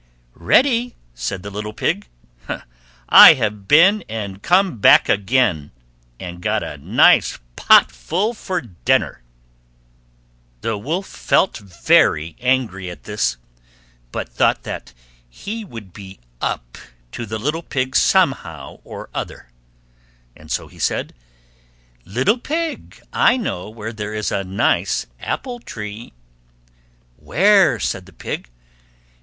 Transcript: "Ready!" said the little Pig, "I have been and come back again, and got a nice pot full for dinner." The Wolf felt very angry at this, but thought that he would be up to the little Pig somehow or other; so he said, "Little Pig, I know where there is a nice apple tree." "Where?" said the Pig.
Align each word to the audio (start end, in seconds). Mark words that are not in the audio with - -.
"Ready!" 0.33 0.95
said 1.13 1.43
the 1.43 1.51
little 1.51 1.73
Pig, 1.73 2.07
"I 3.07 3.35
have 3.35 3.67
been 3.67 4.03
and 4.09 4.41
come 4.41 4.79
back 4.79 5.07
again, 5.07 5.69
and 6.19 6.41
got 6.41 6.63
a 6.63 6.77
nice 6.79 7.37
pot 7.55 7.91
full 7.91 8.33
for 8.33 8.61
dinner." 8.61 9.21
The 10.61 10.75
Wolf 10.75 11.05
felt 11.05 11.59
very 11.59 12.35
angry 12.39 12.89
at 12.89 13.03
this, 13.03 13.37
but 14.11 14.27
thought 14.27 14.63
that 14.63 14.95
he 15.29 15.63
would 15.63 15.93
be 15.93 16.19
up 16.41 16.79
to 17.11 17.27
the 17.27 17.37
little 17.37 17.61
Pig 17.61 17.95
somehow 17.95 18.79
or 18.83 19.07
other; 19.13 19.49
so 20.47 20.67
he 20.67 20.79
said, 20.79 21.13
"Little 22.05 22.39
Pig, 22.39 22.99
I 23.13 23.37
know 23.37 23.69
where 23.69 23.93
there 23.93 24.15
is 24.15 24.31
a 24.31 24.43
nice 24.43 25.05
apple 25.19 25.59
tree." 25.59 26.13
"Where?" 27.17 27.79
said 27.79 28.07
the 28.07 28.13
Pig. 28.13 28.49